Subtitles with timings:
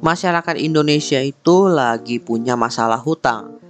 [0.00, 3.60] masyarakat Indonesia itu lagi punya masalah hutang.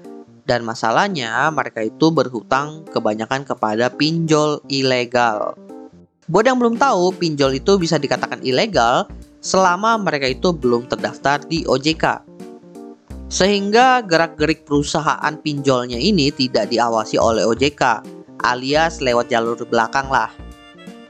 [0.47, 5.55] Dan masalahnya mereka itu berhutang kebanyakan kepada pinjol ilegal.
[6.27, 9.07] Buat yang belum tahu, pinjol itu bisa dikatakan ilegal
[9.43, 12.27] selama mereka itu belum terdaftar di OJK.
[13.31, 18.03] Sehingga gerak-gerik perusahaan pinjolnya ini tidak diawasi oleh OJK,
[18.43, 20.35] alias lewat jalur belakang lah.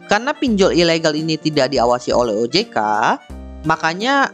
[0.05, 2.77] Karena pinjol ilegal ini tidak diawasi oleh OJK,
[3.65, 4.29] makanya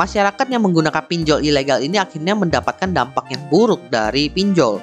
[0.00, 4.80] masyarakat yang menggunakan pinjol ilegal ini akhirnya mendapatkan dampak yang buruk dari pinjol.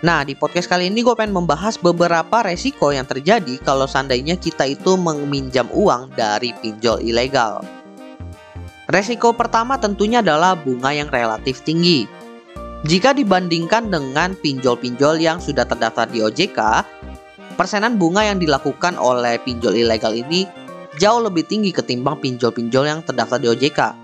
[0.00, 4.64] Nah, di podcast kali ini gue pengen membahas beberapa resiko yang terjadi kalau seandainya kita
[4.64, 7.60] itu meminjam uang dari pinjol ilegal.
[8.88, 12.08] Resiko pertama tentunya adalah bunga yang relatif tinggi.
[12.88, 16.58] Jika dibandingkan dengan pinjol-pinjol yang sudah terdaftar di OJK,
[17.60, 20.48] persenan bunga yang dilakukan oleh pinjol ilegal ini
[20.96, 23.99] jauh lebih tinggi ketimbang pinjol-pinjol yang terdaftar di OJK.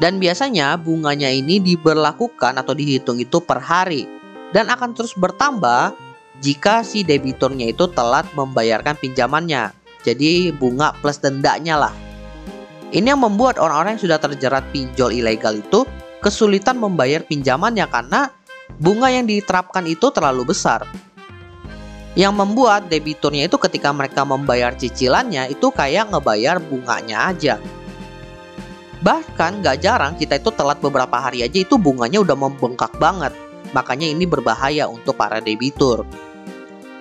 [0.00, 4.08] Dan biasanya bunganya ini diberlakukan atau dihitung itu per hari
[4.56, 5.92] dan akan terus bertambah
[6.40, 9.76] jika si debiturnya itu telat membayarkan pinjamannya.
[10.00, 11.94] Jadi bunga plus dendanya lah.
[12.90, 15.84] Ini yang membuat orang-orang yang sudah terjerat pinjol ilegal itu
[16.24, 18.32] kesulitan membayar pinjamannya karena
[18.80, 20.88] bunga yang diterapkan itu terlalu besar.
[22.16, 27.60] Yang membuat debiturnya itu ketika mereka membayar cicilannya itu kayak ngebayar bunganya aja.
[29.00, 33.32] Bahkan gak jarang kita itu telat beberapa hari aja itu bunganya udah membengkak banget.
[33.72, 36.04] Makanya ini berbahaya untuk para debitur.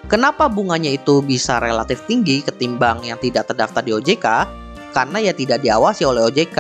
[0.09, 4.25] Kenapa bunganya itu bisa relatif tinggi ketimbang yang tidak terdaftar di OJK?
[4.89, 6.58] Karena ya tidak diawasi oleh OJK.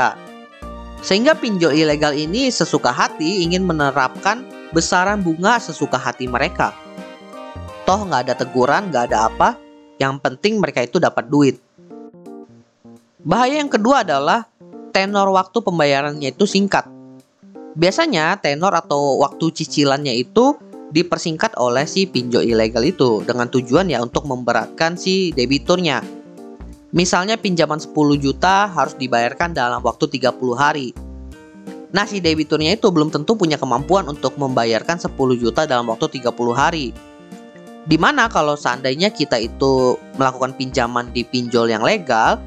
[1.01, 4.43] Sehingga pinjol ilegal ini sesuka hati ingin menerapkan
[4.75, 6.75] besaran bunga sesuka hati mereka.
[7.87, 9.57] Toh nggak ada teguran, nggak ada apa,
[9.97, 11.57] yang penting mereka itu dapat duit.
[13.25, 14.45] Bahaya yang kedua adalah
[14.91, 16.85] tenor waktu pembayarannya itu singkat.
[17.77, 20.57] Biasanya tenor atau waktu cicilannya itu
[20.89, 26.01] dipersingkat oleh si pinjol ilegal itu dengan tujuan ya untuk memberatkan si debiturnya.
[26.89, 30.89] Misalnya pinjaman 10 juta harus dibayarkan dalam waktu 30 hari.
[31.89, 36.53] Nah, si debiturnya itu belum tentu punya kemampuan untuk membayarkan 10 juta dalam waktu 30
[36.53, 36.93] hari.
[37.85, 42.37] Di mana kalau seandainya kita itu melakukan pinjaman di pinjol yang legal,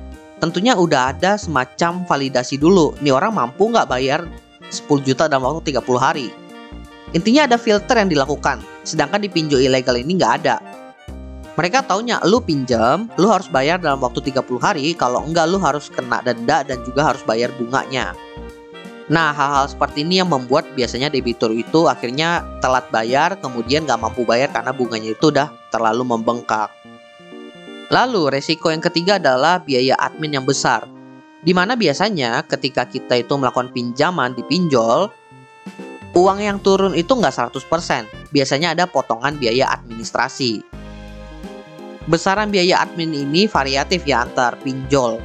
[0.43, 2.99] tentunya udah ada semacam validasi dulu.
[2.99, 4.27] Nih orang mampu nggak bayar
[4.75, 6.35] 10 juta dalam waktu 30 hari.
[7.15, 10.59] Intinya ada filter yang dilakukan, sedangkan di pinjol ilegal ini nggak ada.
[11.55, 15.93] Mereka taunya lu pinjam, lu harus bayar dalam waktu 30 hari, kalau enggak lu harus
[15.93, 18.17] kena denda dan juga harus bayar bunganya.
[19.13, 24.25] Nah, hal-hal seperti ini yang membuat biasanya debitur itu akhirnya telat bayar, kemudian nggak mampu
[24.25, 26.73] bayar karena bunganya itu udah terlalu membengkak.
[27.93, 30.89] Lalu resiko yang ketiga adalah biaya admin yang besar.
[31.45, 35.13] Di mana biasanya ketika kita itu melakukan pinjaman di pinjol,
[36.17, 38.33] uang yang turun itu nggak 100%.
[38.33, 40.65] Biasanya ada potongan biaya administrasi.
[42.09, 45.21] Besaran biaya admin ini variatif ya antar pinjol.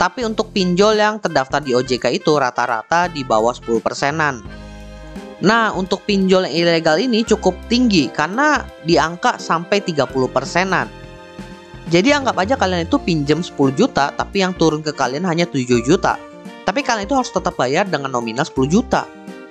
[0.00, 4.40] Tapi untuk pinjol yang terdaftar di OJK itu rata-rata di bawah 10 persenan.
[5.44, 11.05] Nah, untuk pinjol yang ilegal ini cukup tinggi karena di angka sampai 30 persenan.
[11.86, 15.62] Jadi anggap aja kalian itu pinjam 10 juta tapi yang turun ke kalian hanya 7
[15.86, 16.18] juta.
[16.66, 19.06] Tapi kalian itu harus tetap bayar dengan nominal 10 juta.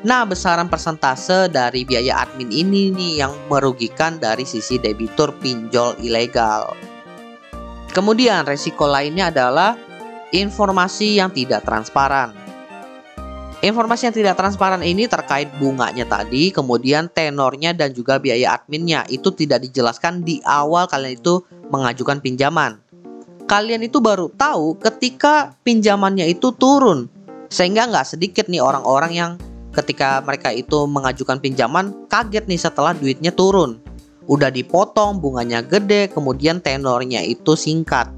[0.06, 6.76] Nah, besaran persentase dari biaya admin ini nih yang merugikan dari sisi debitur pinjol ilegal.
[7.96, 9.80] Kemudian resiko lainnya adalah
[10.36, 12.36] informasi yang tidak transparan.
[13.64, 19.34] Informasi yang tidak transparan ini terkait bunganya tadi, kemudian tenornya dan juga biaya adminnya itu
[19.34, 21.42] tidak dijelaskan di awal kalian itu
[21.76, 22.80] mengajukan pinjaman.
[23.46, 27.12] Kalian itu baru tahu ketika pinjamannya itu turun.
[27.52, 29.32] Sehingga nggak sedikit nih orang-orang yang
[29.76, 33.78] ketika mereka itu mengajukan pinjaman kaget nih setelah duitnya turun.
[34.26, 38.10] Udah dipotong, bunganya gede, kemudian tenornya itu singkat.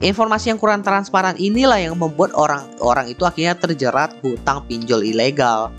[0.00, 5.74] Informasi yang kurang transparan inilah yang membuat orang-orang itu akhirnya terjerat hutang pinjol ilegal.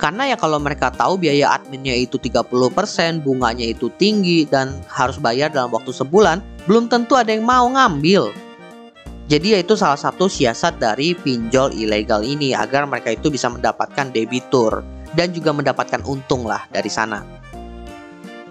[0.00, 5.52] Karena ya kalau mereka tahu biaya adminnya itu 30%, bunganya itu tinggi dan harus bayar
[5.52, 8.32] dalam waktu sebulan, belum tentu ada yang mau ngambil.
[9.28, 14.08] Jadi ya itu salah satu siasat dari pinjol ilegal ini agar mereka itu bisa mendapatkan
[14.08, 14.80] debitur
[15.12, 17.20] dan juga mendapatkan untung lah dari sana.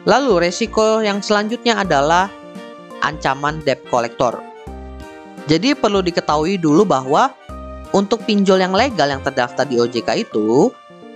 [0.05, 2.31] Lalu resiko yang selanjutnya adalah
[3.01, 4.37] ancaman debt collector.
[5.49, 7.33] Jadi perlu diketahui dulu bahwa
[7.89, 10.69] untuk pinjol yang legal yang terdaftar di OJK itu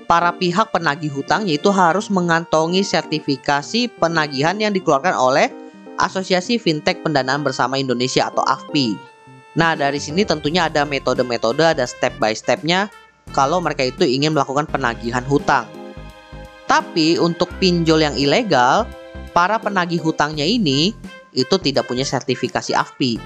[0.05, 5.49] para pihak penagih hutang yaitu harus mengantongi sertifikasi penagihan yang dikeluarkan oleh
[5.97, 8.97] Asosiasi Fintech Pendanaan Bersama Indonesia atau AFPI.
[9.53, 12.89] Nah, dari sini tentunya ada metode-metode, ada step by stepnya
[13.31, 15.69] kalau mereka itu ingin melakukan penagihan hutang.
[16.65, 18.89] Tapi untuk pinjol yang ilegal,
[19.31, 20.97] para penagih hutangnya ini
[21.33, 23.21] itu tidak punya sertifikasi AFPI.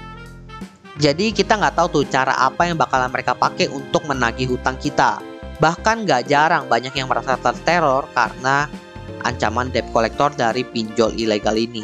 [0.98, 5.22] Jadi kita nggak tahu tuh cara apa yang bakalan mereka pakai untuk menagih hutang kita.
[5.58, 8.70] Bahkan nggak jarang banyak yang merasa terteror karena
[9.26, 11.82] ancaman debt collector dari pinjol ilegal ini.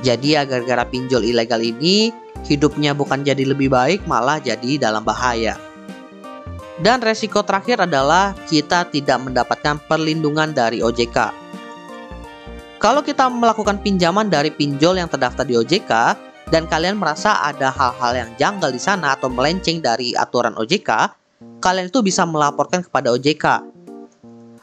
[0.00, 2.10] Jadi ya gara-gara pinjol ilegal ini,
[2.48, 5.60] hidupnya bukan jadi lebih baik, malah jadi dalam bahaya.
[6.80, 11.18] Dan resiko terakhir adalah kita tidak mendapatkan perlindungan dari OJK.
[12.80, 15.92] Kalau kita melakukan pinjaman dari pinjol yang terdaftar di OJK
[16.48, 21.19] dan kalian merasa ada hal-hal yang janggal di sana atau melenceng dari aturan OJK,
[21.60, 23.62] kalian itu bisa melaporkan kepada OJK.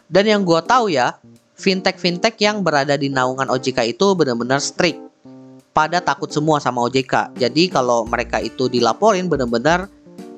[0.10, 1.16] Dan yang gue tahu ya,
[1.56, 5.00] fintech-fintech yang berada di naungan OJK itu benar-benar strict.
[5.72, 7.38] Pada takut semua sama OJK.
[7.38, 9.86] Jadi kalau mereka itu dilaporin benar-benar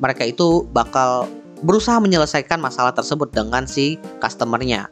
[0.03, 1.27] mereka itu bakal
[1.63, 4.91] berusaha menyelesaikan masalah tersebut dengan si customernya.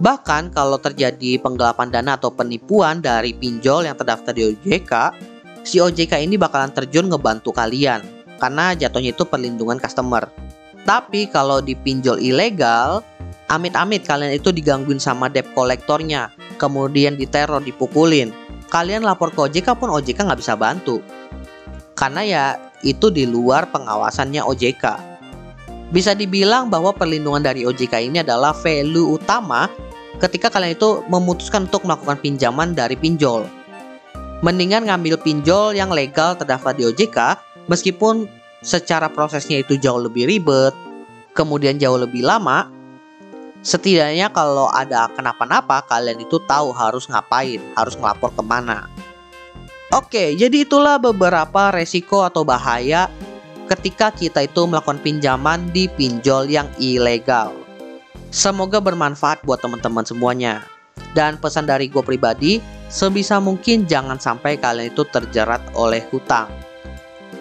[0.00, 4.92] Bahkan kalau terjadi penggelapan dana atau penipuan dari pinjol yang terdaftar di OJK,
[5.66, 8.00] si OJK ini bakalan terjun ngebantu kalian
[8.40, 10.26] karena jatuhnya itu perlindungan customer.
[10.88, 13.04] Tapi kalau di pinjol ilegal,
[13.50, 18.32] amit-amit kalian itu digangguin sama debt kolektornya, kemudian diteror, dipukulin.
[18.70, 21.02] Kalian lapor ke OJK pun OJK nggak bisa bantu.
[21.98, 22.44] Karena ya
[22.86, 24.84] itu di luar pengawasannya OJK.
[25.90, 29.66] Bisa dibilang bahwa perlindungan dari OJK ini adalah value utama
[30.22, 33.42] ketika kalian itu memutuskan untuk melakukan pinjaman dari pinjol.
[34.40, 37.18] Mendingan ngambil pinjol yang legal terdaftar di OJK
[37.66, 38.30] meskipun
[38.60, 40.72] secara prosesnya itu jauh lebih ribet,
[41.32, 42.68] kemudian jauh lebih lama.
[43.60, 48.88] Setidaknya kalau ada kenapa-napa kalian itu tahu harus ngapain, harus ngelapor ke mana.
[49.92, 53.10] Oke, jadi itulah beberapa resiko atau bahaya
[53.68, 57.52] ketika kita itu melakukan pinjaman di pinjol yang ilegal.
[58.30, 60.62] Semoga bermanfaat buat teman-teman semuanya.
[61.10, 66.46] Dan pesan dari gue pribadi, sebisa mungkin jangan sampai kalian itu terjerat oleh hutang.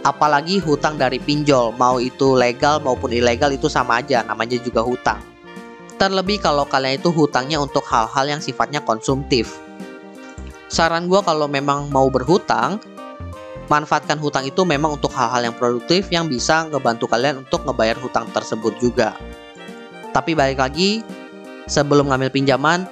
[0.10, 5.22] Apalagi hutang dari pinjol, mau itu legal maupun ilegal itu sama aja, namanya juga hutang.
[6.02, 9.62] Terlebih kalau kalian itu hutangnya untuk hal-hal yang sifatnya konsumtif.
[10.66, 12.82] Saran gue kalau memang mau berhutang,
[13.70, 18.26] manfaatkan hutang itu memang untuk hal-hal yang produktif yang bisa ngebantu kalian untuk ngebayar hutang
[18.34, 19.14] tersebut juga.
[20.10, 21.06] Tapi balik lagi,
[21.70, 22.90] sebelum ngambil pinjaman,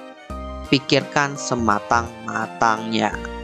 [0.70, 3.37] pikirkan sematang-matangnya.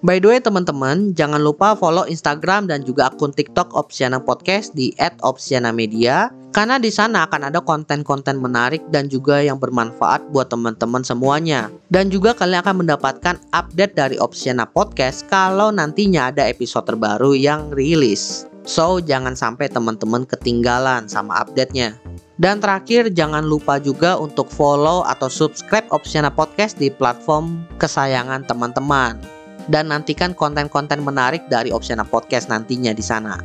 [0.00, 4.96] By the way teman-teman, jangan lupa follow Instagram dan juga akun TikTok Opsiana Podcast di
[4.96, 11.68] @opsianamedia karena di sana akan ada konten-konten menarik dan juga yang bermanfaat buat teman-teman semuanya.
[11.92, 17.68] Dan juga kalian akan mendapatkan update dari Opsiana Podcast kalau nantinya ada episode terbaru yang
[17.68, 18.48] rilis.
[18.64, 21.92] So, jangan sampai teman-teman ketinggalan sama update-nya.
[22.40, 29.39] Dan terakhir, jangan lupa juga untuk follow atau subscribe Opsiana Podcast di platform kesayangan teman-teman
[29.68, 33.36] dan nantikan konten-konten menarik dari Opsiana Podcast nantinya di sana.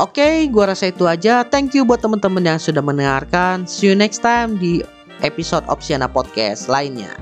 [0.00, 1.44] Oke, okay, gua rasa itu aja.
[1.44, 3.68] Thank you buat teman-teman yang sudah mendengarkan.
[3.68, 4.80] See you next time di
[5.20, 7.12] episode Opsiana Podcast lainnya.